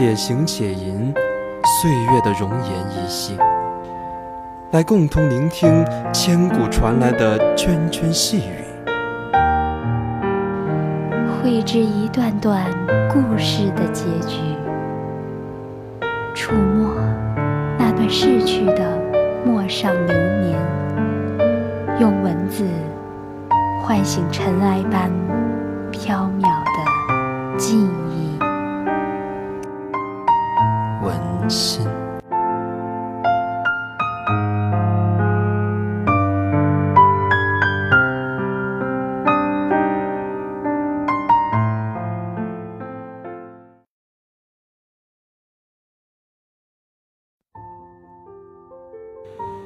[0.00, 1.12] 且行且吟，
[1.82, 3.36] 岁月的容颜依稀，
[4.70, 8.62] 来共同聆听千古传来的涓涓细语，
[11.42, 12.64] 绘制一段段
[13.12, 14.36] 故事的结局，
[16.32, 16.94] 触摸
[17.76, 18.96] 那段逝去的
[19.44, 20.56] 陌上流年，
[21.98, 22.64] 用文字
[23.82, 25.10] 唤醒尘埃般
[25.90, 27.97] 飘渺的记忆。
[31.48, 31.86] 心。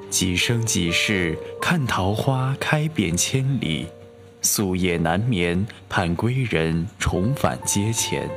[0.08, 3.86] 几生几世，看桃花开遍千里，
[4.42, 8.28] 夙夜难眠，盼归人重返阶前。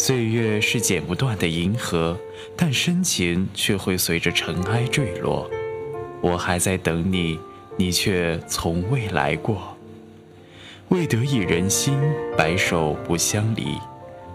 [0.00, 2.16] 岁月是剪不断的银河，
[2.56, 5.50] 但深情却会随着尘埃坠落。
[6.20, 7.36] 我还在等你，
[7.76, 9.76] 你却从未来过。
[10.90, 11.98] 为得一人心，
[12.36, 13.76] 白首不相离，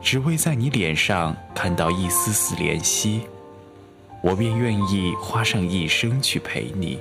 [0.01, 3.21] 只为在你脸上看到一丝丝怜惜。
[4.21, 6.99] 我便愿意花上一生去陪你。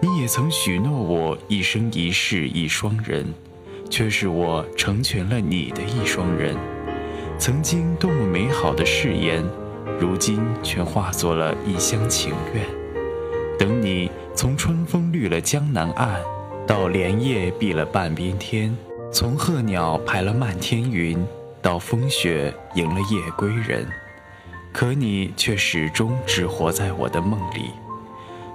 [0.00, 3.32] 你也曾许诺我一生一世一双人，
[3.88, 6.56] 却是我成全了你的一双人。
[7.38, 9.44] 曾经多么美好的誓言，
[10.00, 12.64] 如今却化作了一厢情愿。
[13.56, 16.20] 等你从春风绿了江南岸，
[16.66, 18.76] 到莲叶碧了半边天；
[19.12, 21.24] 从鹤鸟排了漫天云，
[21.62, 23.86] 到风雪迎了夜归人。
[24.72, 27.70] 可你却始终只活在我的梦里。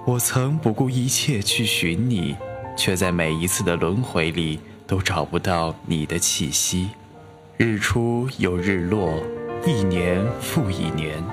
[0.06, 2.36] 我曾不顾一切去寻你，
[2.78, 6.90] 却在每一次的轮回里都找不到你的气息。
[7.58, 9.14] 日出又日落，
[9.64, 11.24] 一年复一年，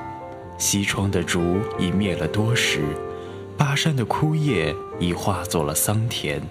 [0.59, 2.83] 西窗的烛已灭了多时，
[3.57, 6.43] 巴山的枯叶已化作了桑田。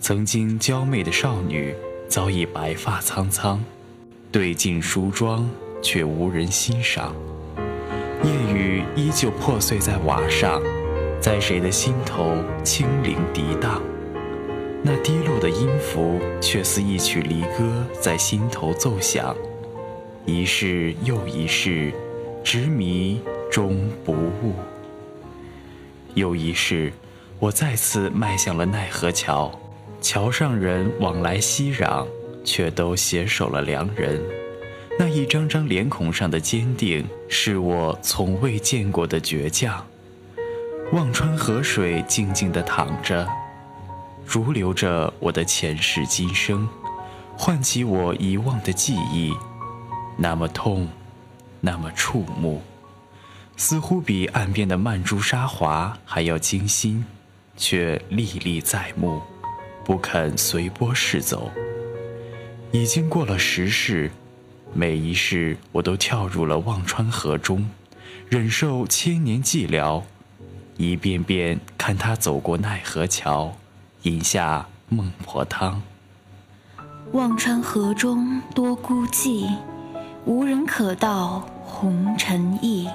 [0.00, 1.74] 曾经娇媚的少女
[2.08, 3.62] 早已白发苍苍，
[4.32, 5.46] 对镜梳妆
[5.82, 7.14] 却无人欣赏。
[8.24, 10.62] 夜雨依旧破碎在瓦上，
[11.20, 13.82] 在谁的心头轻灵涤荡？
[14.90, 19.36] 那低落的音符，却似一曲离歌在心头奏响，
[20.24, 21.92] 一世又一世，
[22.42, 24.54] 执迷终不悟。
[26.14, 26.90] 又一世，
[27.38, 29.52] 我再次迈向了奈何桥，
[30.00, 32.06] 桥上人往来熙攘，
[32.42, 34.18] 却都携手了良人。
[34.98, 39.86] 那一张张脸孔上的坚定，是我从未见过的倔强。
[40.92, 43.28] 忘川河水静静地淌着。
[44.30, 46.68] 如流着我的前世今生，
[47.34, 49.34] 唤起我遗忘的记忆，
[50.18, 50.86] 那么痛，
[51.62, 52.60] 那么触目，
[53.56, 57.06] 似乎比岸边的曼珠沙华还要惊心，
[57.56, 59.22] 却历历在目，
[59.82, 61.50] 不肯随波逝走。
[62.70, 64.10] 已经过了十世，
[64.74, 67.70] 每一世我都跳入了忘川河中，
[68.28, 70.02] 忍受千年寂寥，
[70.76, 73.56] 一遍遍看他走过奈何桥。
[74.02, 75.82] 饮下孟婆汤。
[77.12, 79.50] 忘川河中多孤寂，
[80.24, 82.88] 无人可道红尘意。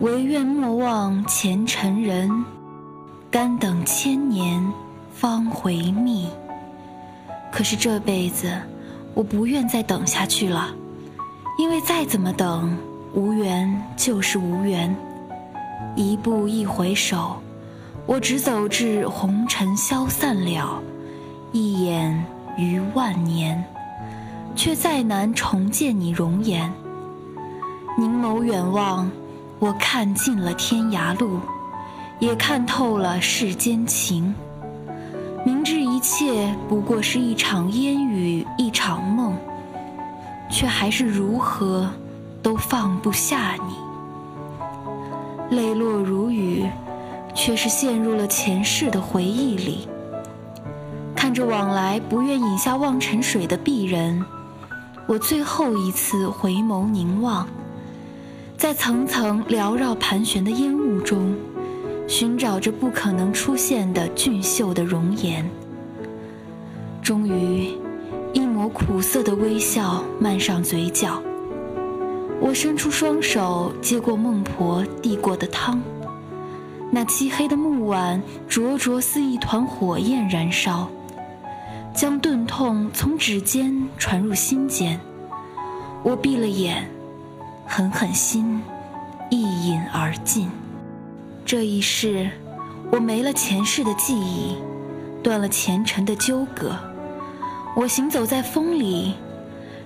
[0.00, 2.44] 唯愿莫忘前尘人，
[3.30, 4.62] 甘等千年
[5.14, 6.28] 方回觅。
[7.50, 8.52] 可是这辈子，
[9.14, 10.68] 我不愿再等下去了，
[11.58, 12.76] 因为再怎么等，
[13.14, 14.94] 无缘就是无缘。
[15.96, 17.40] 一步一回首。
[18.06, 20.78] 我只走至红尘消散了，
[21.52, 22.24] 一眼
[22.58, 23.64] 余万年，
[24.54, 26.70] 却再难重见你容颜。
[27.96, 29.10] 凝眸远望，
[29.58, 31.40] 我看尽了天涯路，
[32.18, 34.34] 也看透了世间情。
[35.46, 39.34] 明知一切不过是一场烟雨，一场梦，
[40.50, 41.88] 却还是如何
[42.42, 45.56] 都放不下你。
[45.56, 46.66] 泪落如雨。
[47.34, 49.88] 却是陷入了前世的回忆里，
[51.14, 54.24] 看着往来不愿饮下忘尘水的鄙人，
[55.06, 57.46] 我最后一次回眸凝望，
[58.56, 61.34] 在层层缭绕盘旋的烟雾中，
[62.06, 65.44] 寻找着不可能出现的俊秀的容颜。
[67.02, 67.76] 终于，
[68.32, 71.20] 一抹苦涩的微笑漫上嘴角。
[72.40, 75.80] 我伸出双手接过孟婆递过的汤，
[76.94, 80.88] 那漆黑的木碗灼灼似一团火焰燃烧，
[81.92, 85.00] 将钝痛从指尖传入心间。
[86.04, 86.88] 我闭了眼，
[87.66, 88.62] 狠狠心，
[89.28, 90.48] 一饮而尽。
[91.44, 92.30] 这一世，
[92.92, 94.54] 我没了前世的记忆，
[95.20, 96.76] 断了前尘的纠葛。
[97.74, 99.14] 我行走在风里。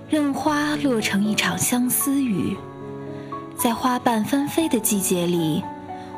[0.07, 2.55] 任花落成一场相思雨，
[3.57, 5.63] 在花瓣纷飞的季节里，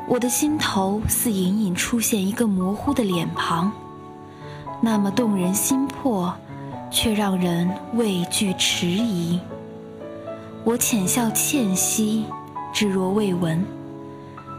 [0.08, 3.72] 我的心头似隐隐出现一个模糊的脸庞，
[4.80, 6.34] 那么动人心魄，
[6.90, 9.40] 却让人畏惧迟疑。
[10.64, 12.24] 我浅笑倩兮，
[12.72, 13.64] 置若未闻，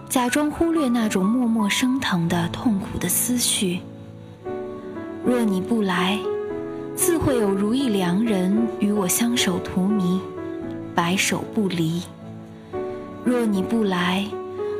[0.09, 3.79] 假装忽略那种默默升腾的痛苦的思绪。
[5.25, 6.19] 若你不来。
[6.95, 10.19] 自会有如意良人与我相守荼蘼，
[10.93, 12.03] 白首不离。
[13.25, 14.27] 若你不来，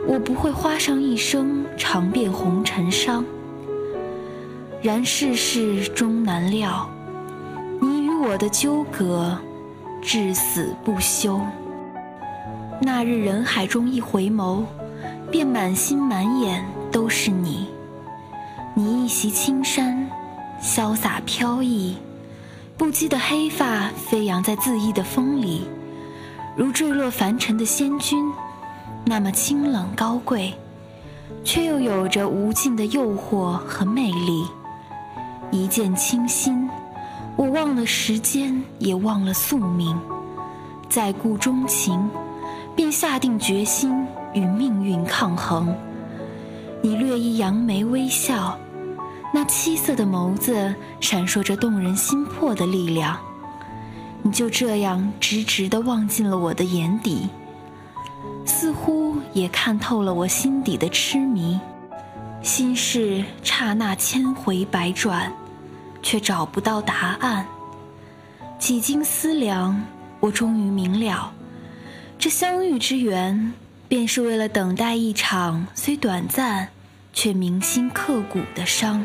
[0.08, 3.26] 我不会花上一生尝遍红尘伤。
[4.82, 6.90] 然世事终难料，
[7.82, 9.38] 你与我的纠葛，
[10.02, 11.40] 至死不休。
[12.82, 14.64] 那日人海中一回眸，
[15.32, 17.70] 便满心满眼都是你。
[18.76, 20.10] 你一袭青衫。
[20.62, 21.98] 潇洒飘逸，
[22.78, 25.68] 不羁的黑发飞扬在恣意的风里，
[26.56, 28.32] 如坠落凡尘的仙君，
[29.06, 30.54] 那么清冷高贵，
[31.44, 34.46] 却又有着无尽的诱惑和魅力。
[35.52, 36.70] 一见倾心，
[37.36, 40.00] 我忘了时间，也忘了宿命，
[40.90, 42.10] 再顾钟情，
[42.76, 45.76] 便下定决心与命运抗衡。
[46.82, 48.58] 你略一扬眉微笑。
[49.36, 53.18] 那七色的眸子闪烁着动人心魄的力量，
[54.22, 57.30] 你就这样直直地望进了我的眼底，
[58.46, 61.60] 似乎也看透了我心底的痴迷。
[62.42, 65.32] 心事刹那千回百转，
[66.02, 67.46] 却找不到答案。
[68.60, 69.82] 几经思量，
[70.20, 71.34] 我终于明了，
[72.20, 73.54] 这相遇之缘，
[73.88, 76.70] 便是为了等待一场虽短暂，
[77.14, 79.04] 却铭心刻骨的伤。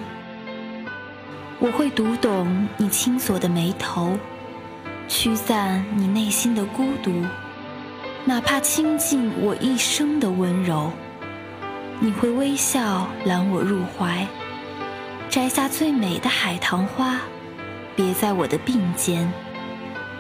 [1.61, 4.17] 我会读懂你轻锁的眉头，
[5.09, 7.13] 驱散你内心的孤独，
[8.29, 10.93] 哪怕倾尽我一生的温柔。
[11.99, 14.27] 你会微笑揽我入怀，
[15.31, 17.19] 摘下最美的海棠花，
[17.97, 19.27] 别在我的鬓间。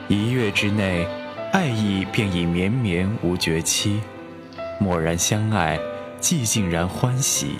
[0.08, 1.06] 一月之内，
[1.52, 4.00] 爱意便已绵绵无绝期；
[4.80, 5.78] 蓦然相爱，
[6.18, 7.58] 寂静然欢喜。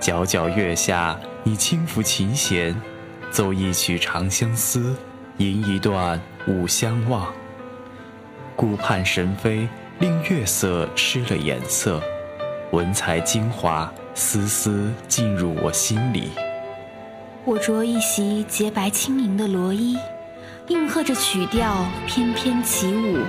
[0.00, 1.18] 皎皎月下。
[1.44, 2.78] 你轻抚琴弦，
[3.30, 4.90] 奏一曲《长相思》，
[5.38, 6.20] 吟一段
[6.52, 7.24] 《五相望》。
[8.58, 9.68] 顾盼神飞，
[10.00, 12.02] 令月色失了颜色，
[12.72, 16.32] 文采精华，丝丝进入我心里。
[17.44, 19.96] 我着一袭洁白轻盈的罗衣，
[20.66, 23.20] 应和着曲调翩翩起舞。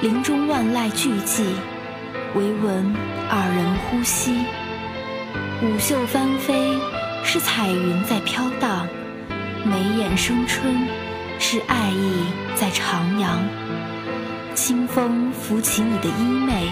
[0.00, 1.44] 林中万籁俱寂，
[2.34, 2.96] 唯闻
[3.28, 4.46] 二人呼吸。
[5.62, 6.78] 舞袖翻飞。
[7.22, 8.88] 是彩云在飘荡，
[9.62, 10.88] 眉眼生春，
[11.38, 12.24] 是爱意
[12.56, 13.36] 在徜徉。
[14.62, 16.68] 清风拂起你的衣袂，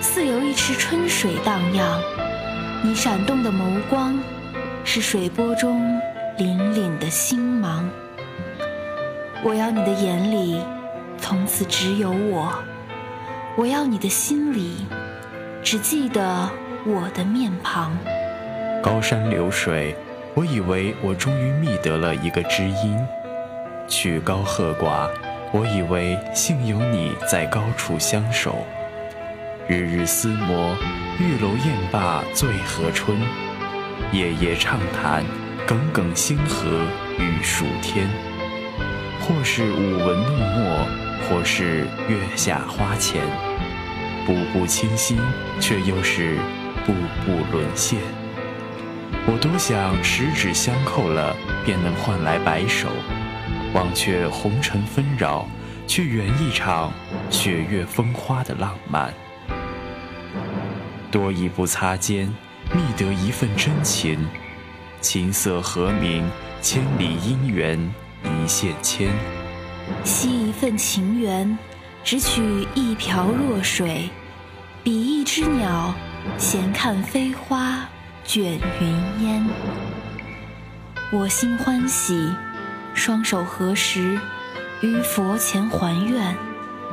[0.00, 2.00] 似有一池春水荡漾。
[2.82, 4.18] 你闪动的眸光，
[4.82, 6.00] 是水波中
[6.38, 7.86] 凛凛的星芒。
[9.44, 10.62] 我要你的眼里，
[11.18, 12.48] 从此只有我；
[13.58, 14.86] 我要你的心里，
[15.62, 16.48] 只记得
[16.86, 17.94] 我的面庞。
[18.82, 19.94] 高山流水，
[20.32, 22.96] 我以为我终于觅得了一个知音；
[23.86, 25.10] 曲高和寡，
[25.54, 28.66] 我以为幸有你在高处相守。
[29.68, 30.74] 日日思摩，
[31.18, 33.18] 玉楼宴罢醉和春；
[34.12, 35.22] 夜夜畅谈，
[35.66, 36.66] 耿耿星河
[37.18, 38.08] 欲曙天。
[39.20, 40.86] 或是舞文弄墨，
[41.28, 43.22] 或是月下花前，
[44.26, 45.20] 步步倾心，
[45.60, 46.38] 却又是
[46.86, 46.94] 步
[47.26, 47.98] 步沦陷。
[49.26, 52.88] 我多想十指相扣了，便能换来白首，
[53.74, 55.48] 忘却红尘纷扰，
[55.86, 56.92] 去圆一场
[57.30, 59.12] 雪月风花的浪漫。
[61.10, 62.26] 多一步擦肩，
[62.72, 64.26] 觅得一份真情，
[65.00, 66.28] 琴瑟和鸣，
[66.60, 67.78] 千里姻缘
[68.24, 69.10] 一线牵。
[70.04, 71.58] 惜一份情缘，
[72.04, 74.08] 只取一瓢弱水，
[74.82, 75.94] 比一只鸟，
[76.38, 77.88] 闲看飞花
[78.24, 79.46] 卷云烟。
[81.10, 82.32] 我心欢喜，
[82.94, 84.18] 双手合十，
[84.80, 86.34] 于佛前还愿。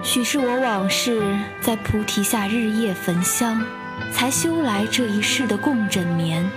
[0.02, 1.22] 许是我往事
[1.60, 3.62] 在菩提下日夜焚香，
[4.12, 6.50] 才修来这一世的共枕眠。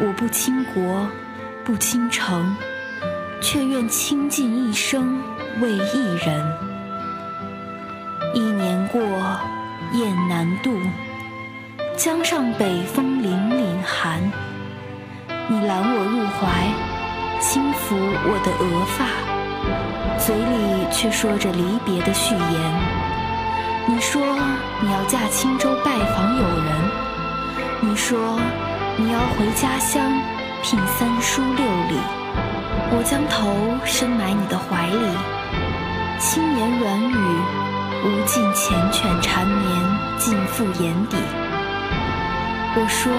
[0.00, 1.06] 我不倾国，
[1.62, 2.56] 不倾城，
[3.40, 5.20] 却愿倾尽一生
[5.60, 6.52] 为一人。
[8.32, 9.00] 一年过，
[9.92, 10.80] 雁南渡，
[11.96, 14.20] 江上北风凛凛寒。
[15.48, 16.72] 你揽我入怀，
[17.40, 19.04] 轻抚我的额发，
[20.18, 22.44] 嘴里却说着离别的序言。
[23.86, 24.22] 你说
[24.80, 26.90] 你要驾轻舟拜访友人，
[27.80, 28.18] 你说
[28.96, 30.00] 你要回家乡
[30.62, 31.98] 聘三叔六礼。
[32.96, 33.52] 我将头
[33.84, 35.16] 深埋你的怀里，
[36.18, 37.14] 轻言软语，
[38.04, 39.64] 无尽缱绻缠绵
[40.18, 41.16] 尽付眼底。
[42.76, 43.12] 我说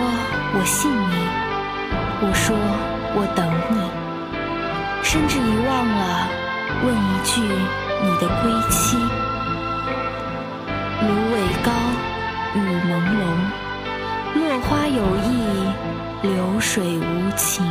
[0.54, 1.14] 我信你，
[2.22, 2.56] 我说
[3.16, 4.05] 我等你，
[5.16, 6.28] 甚至遗忘了
[6.84, 8.98] 问一句你的归期。
[11.00, 11.72] 芦苇高，
[12.54, 13.24] 雨朦胧，
[14.36, 15.72] 落花有意，
[16.22, 17.66] 流水无情。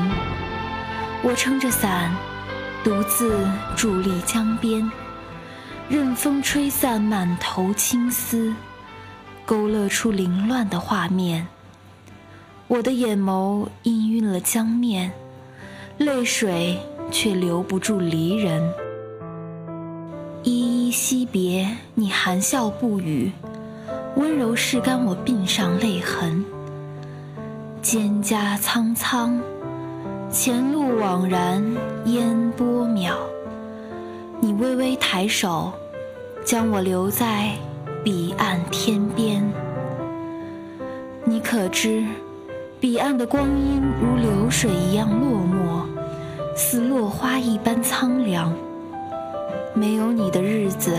[1.23, 2.11] 我撑着伞，
[2.83, 3.47] 独自
[3.77, 4.91] 伫立江边，
[5.91, 8.55] 任风吹散满头青丝，
[9.45, 11.47] 勾勒出凌乱的画面。
[12.69, 15.13] 我的眼眸氤氲了江面，
[15.99, 16.81] 泪水
[17.15, 18.61] 却留不住离人。
[20.43, 23.31] 依依惜别，你含笑不语，
[24.17, 26.45] 温柔拭干我鬓上泪痕。
[27.81, 29.41] 蒹葭苍苍。
[30.29, 31.63] 前路惘然
[32.07, 33.13] 烟波渺，
[34.41, 35.73] 你微微抬手，
[36.45, 37.53] 将我留在
[38.03, 39.41] 彼岸天边。
[41.25, 42.05] 你可知，
[42.81, 45.87] 彼岸的光阴如流水一样落寞，
[46.55, 48.53] 似落花一般苍凉。
[49.75, 50.97] 没有你的日子，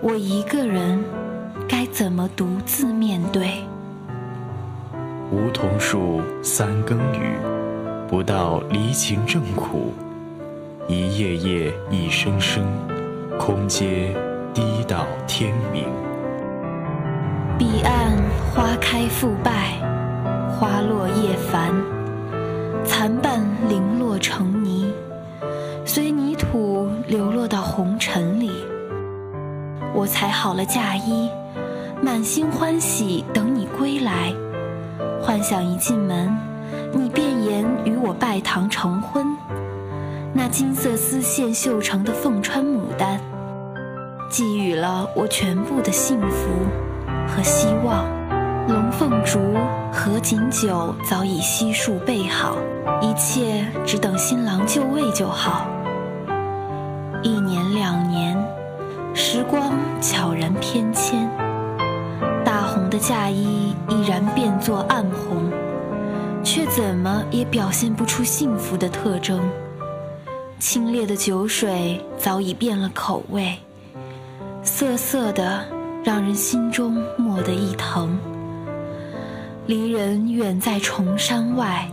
[0.00, 1.04] 我一个人
[1.68, 3.62] 该怎么独自面对？
[5.30, 7.36] 梧桐树，三更雨。
[8.08, 9.92] 不到离情正苦，
[10.86, 12.64] 一夜夜，一声声，
[13.36, 14.14] 空阶
[14.54, 15.84] 低到天明。
[17.58, 18.16] 彼岸
[18.54, 19.72] 花开复败，
[20.48, 21.74] 花落叶繁，
[22.84, 23.40] 残瓣
[24.26, 24.92] 成泥，
[25.84, 28.50] 随泥土流落到红尘里。
[29.94, 31.30] 我裁好了嫁衣，
[32.02, 34.34] 满心欢喜等你归来，
[35.22, 36.36] 幻想一进门。
[36.92, 39.24] 你便言与我拜堂成婚，
[40.34, 43.20] 那金色丝线绣成的凤穿牡丹，
[44.28, 46.48] 寄予了我全部的幸福
[47.28, 48.15] 和希望。
[48.68, 49.38] 龙凤烛、
[49.92, 52.56] 和锦酒早已悉数备好，
[53.00, 55.68] 一切只等新郎就位就好。
[57.22, 58.36] 一年两年，
[59.14, 61.30] 时光悄然偏迁，
[62.44, 65.48] 大红的嫁衣依然变作暗红。
[66.42, 69.40] 却怎么也表现不出幸福的特征。
[70.60, 73.58] 清冽的酒水早已变了口味，
[74.62, 75.64] 涩涩的，
[76.04, 78.16] 让人心中蓦地一疼。
[79.66, 81.90] 离人远在重山外，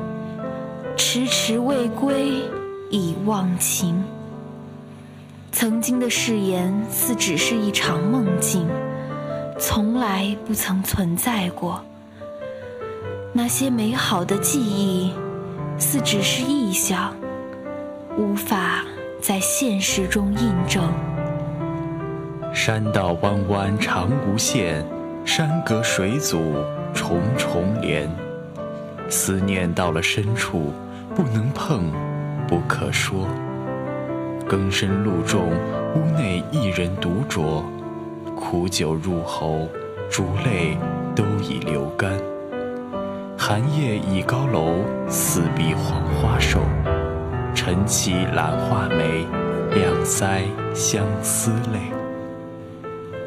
[0.95, 2.43] 迟迟未归
[2.91, 4.03] 已忘情。
[5.51, 8.67] 曾经的誓言似只是一场梦境，
[9.59, 11.83] 从来不曾存在过。
[13.33, 15.11] 那些美好的记忆，
[15.79, 17.11] 似只是臆想，
[18.15, 18.83] 无法
[19.19, 20.87] 在现实中印证。
[22.53, 24.85] 山道弯弯长无限，
[25.25, 26.53] 山隔水阻
[26.93, 28.09] 重重连。
[29.09, 30.73] 思念到了深处，
[31.15, 31.91] 不能碰，
[32.47, 33.27] 不可说。
[34.47, 35.49] 更深露重，
[35.95, 37.63] 屋内一人独酌，
[38.35, 39.67] 苦酒入喉，
[40.09, 40.77] 烛泪
[41.15, 42.11] 都已流干。
[43.37, 46.59] 寒夜倚高楼，四壁黄花瘦。
[47.55, 49.25] 晨起懒画眉，
[49.73, 50.41] 两腮
[50.73, 51.79] 相思泪。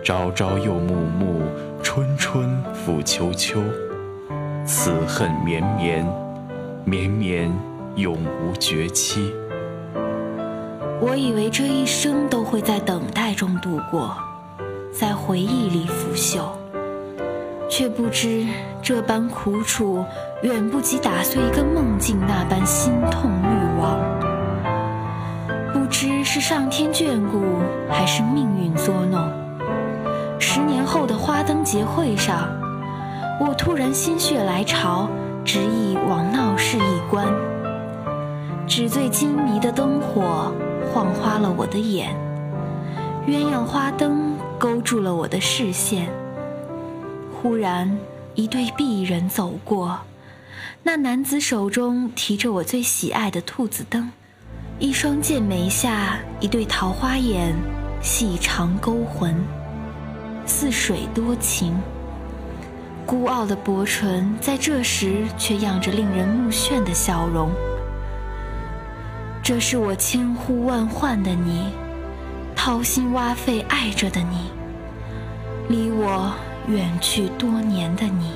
[0.04, 1.42] 朝朝又暮暮，
[1.96, 3.58] 春春复秋秋。
[4.66, 6.06] 此恨绵绵，
[6.84, 7.50] 绵绵
[7.94, 9.32] 永无绝期。
[11.00, 14.14] 我以为这一生都会在等待中度过，
[14.92, 16.50] 在回忆里腐朽。
[17.66, 18.46] 却不知
[18.82, 20.04] 这般苦楚，
[20.42, 23.98] 远不及打碎一个梦境那般心痛欲亡。
[25.72, 27.40] 不知是上天眷顾，
[27.88, 29.32] 还是命运作弄，
[30.38, 32.48] 十年后的花灯节会上，
[33.40, 35.08] 我突然心血来潮，
[35.44, 37.26] 执意往闹市一观。
[38.66, 40.52] 纸醉金迷的灯火
[40.92, 42.14] 晃花了我的眼，
[43.26, 46.08] 鸳鸯花灯勾住了我的视线。
[47.32, 47.96] 忽然，
[48.34, 49.98] 一对璧人走过，
[50.82, 54.10] 那男子手中提着我最喜爱的兔子灯，
[54.78, 57.54] 一双剑眉下一对桃花眼，
[58.02, 59.34] 细长勾魂，
[60.46, 61.76] 似水多情。
[63.04, 67.50] 孤傲的薄唇在这时却漾着令人目眩的笑容。
[69.42, 71.66] 这是我千呼万唤的你，
[72.56, 74.50] 掏心挖肺爱着的你，
[75.68, 76.32] 离我
[76.66, 78.32] 远去多年的你。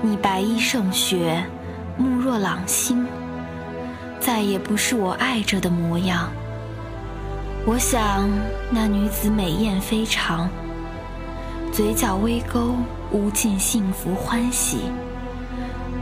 [0.00, 1.44] 你白衣胜雪，
[1.96, 3.06] 目若朗星，
[4.18, 6.28] 再也不是我爱着的模样。
[7.64, 8.28] 我想
[8.70, 10.50] 那女子美艳非常，
[11.72, 12.74] 嘴角微勾，
[13.12, 14.80] 无尽幸福欢喜。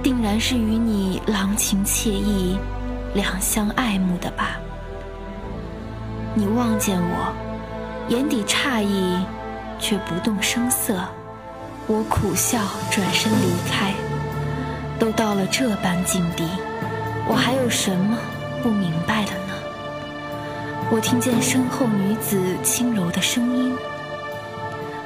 [0.02, 2.58] 定然是与你郎情妾意、
[3.12, 4.58] 两相爱慕的吧？
[6.32, 7.34] 你望见我，
[8.08, 9.22] 眼底诧异，
[9.78, 10.98] 却不动声色。
[11.86, 12.58] 我苦笑，
[12.90, 13.92] 转身离开。
[14.98, 16.48] 都到了这般境地，
[17.28, 18.16] 我还有什么
[18.62, 19.49] 不明白的呢？
[20.92, 23.76] 我听见身后女子轻柔的声音：“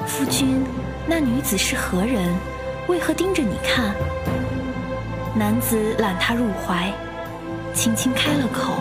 [0.08, 0.64] 夫君，
[1.06, 2.34] 那女子是何人？
[2.88, 3.94] 为何盯着你看？”
[5.36, 6.90] 男子揽她入怀，
[7.74, 8.76] 轻轻开了口，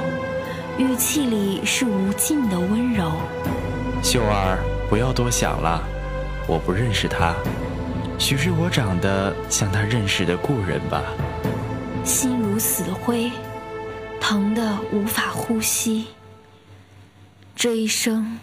[0.78, 3.12] 语气里是无尽的温柔。
[4.02, 5.84] 秀儿，不要多想了，
[6.48, 7.34] 我不认识她，
[8.18, 11.04] 许是我长得像她认识的故人吧。
[12.06, 13.30] 心如死灰，
[14.22, 16.08] 疼得无法呼吸。
[17.64, 18.40] 这一生，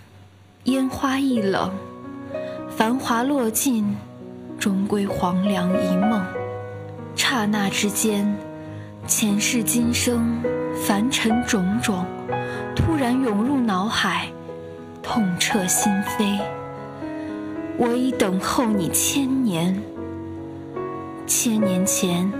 [0.64, 1.70] 烟花易冷，
[2.74, 3.94] 繁华落尽，
[4.58, 6.24] 终归黄粱一梦。
[7.14, 8.34] 刹那之间，
[9.06, 10.42] 前世今生、
[10.74, 12.06] 凡尘种种，
[12.74, 14.26] 突然涌入脑海，
[15.02, 16.40] 痛彻心扉。
[17.76, 19.78] 我已等候你千年。
[21.26, 22.32] 千年前，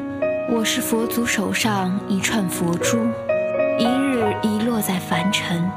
[0.51, 2.97] 我是佛祖手上一串佛珠，
[3.79, 5.71] 一日遗落在凡尘，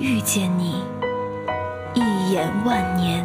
[0.00, 0.82] 遇见你，
[1.94, 3.24] 一眼万年。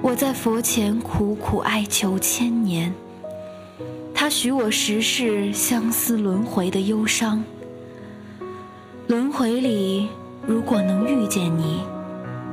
[0.00, 2.92] 我在佛前苦苦哀求千年。
[4.14, 7.44] 他许我十世相思轮回的忧伤，
[9.08, 10.08] 轮回里
[10.46, 11.82] 如果能遇见你，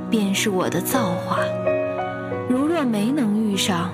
[0.10, 1.38] 便是我的造化；
[2.50, 3.92] 如若没能遇上，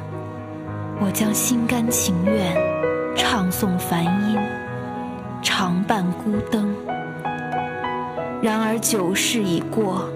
[1.00, 2.56] 我将心甘情愿
[3.16, 4.38] 唱诵梵音，
[5.44, 6.74] 常伴孤灯。
[8.46, 10.08] 然而九世已过，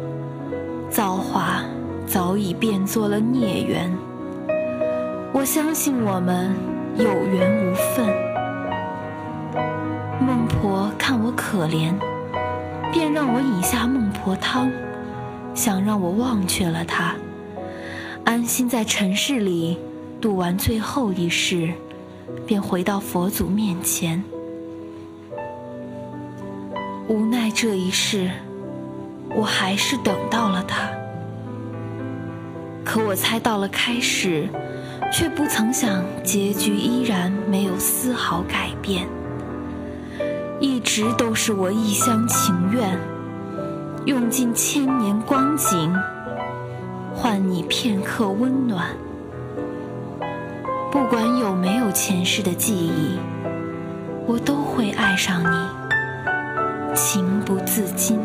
[0.87, 1.63] 造化
[2.05, 3.91] 早已变作了孽缘。
[5.33, 6.53] 我相信我们。
[6.95, 8.05] 有缘无分，
[10.19, 11.93] 孟婆看我可怜，
[12.91, 14.69] 便让我饮下孟婆汤，
[15.55, 17.15] 想让我忘却了他，
[18.25, 19.79] 安心在尘世里
[20.19, 21.71] 度完最后一世，
[22.45, 24.21] 便回到佛祖面前。
[27.51, 28.29] 这一世，
[29.35, 30.89] 我还是等到了他，
[32.83, 34.47] 可我猜到了开始。
[35.11, 39.07] 却不曾想，结局依然没有丝毫改变。
[40.59, 42.95] 一直都是我一厢情愿，
[44.05, 45.91] 用尽千年光景，
[47.15, 48.85] 换你片刻温暖。
[50.91, 53.17] 不管有没有前世的记忆，
[54.27, 55.78] 我都会爱上你，
[56.93, 58.19] 情不自禁。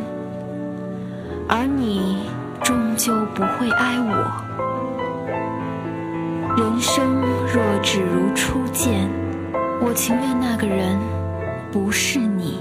[1.49, 2.27] 而你
[2.63, 4.43] 终究不会爱我。
[6.57, 7.21] 人生
[7.53, 9.11] 若只如初见，
[9.83, 10.99] 我情愿那个人
[11.71, 12.59] 不是你。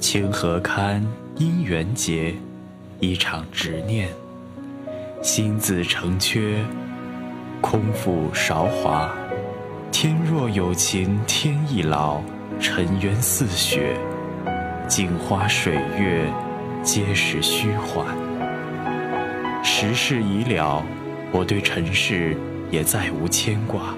[0.00, 2.34] 清河堪，姻缘结，
[3.00, 4.08] 一场执念。
[5.22, 6.64] 心自成缺，
[7.60, 9.10] 空负韶华。
[9.92, 12.20] 天若有情天亦老，
[12.60, 13.96] 尘缘似雪，
[14.88, 16.24] 镜花水月，
[16.82, 18.06] 皆是虚幻。
[19.62, 20.82] 时事已了。
[21.30, 22.34] 我对尘世
[22.70, 23.94] 也再无牵挂。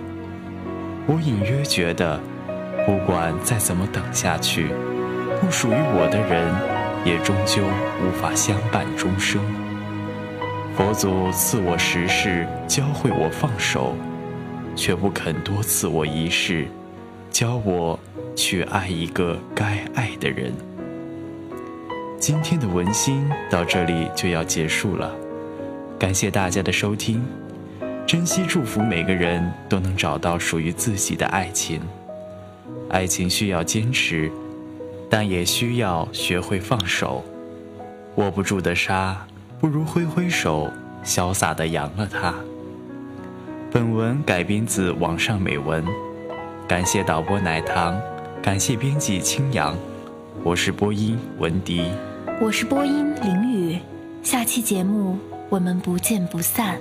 [1.06, 2.20] 我隐约觉得，
[2.84, 4.66] 不管再怎么等下去，
[5.40, 6.52] 不属于我的人，
[7.04, 7.62] 也终究
[8.02, 9.40] 无法相伴终生。
[10.76, 13.94] 佛祖赐我十世，教会我放手，
[14.74, 16.66] 却不肯多赐我一世，
[17.30, 17.96] 教我
[18.34, 20.52] 去爱一个该爱的人。
[22.20, 25.10] 今天的文心到这里就要结束了，
[25.98, 27.24] 感谢大家的收听，
[28.06, 31.80] 珍惜祝福每个人都能找到属于自己的爱情。
[32.90, 34.30] 爱情需要坚持，
[35.08, 37.24] 但也需要学会放手。
[38.16, 39.26] 握不住的沙，
[39.58, 40.70] 不如挥挥手，
[41.02, 42.34] 潇洒地扬了它。
[43.72, 45.82] 本文改编自网上美文，
[46.68, 47.98] 感谢导播奶糖，
[48.42, 49.74] 感谢编辑青阳，
[50.44, 51.86] 我是播音文迪。
[52.40, 53.78] 我是播音林雨，
[54.22, 55.18] 下期节目
[55.50, 56.80] 我们不见不散。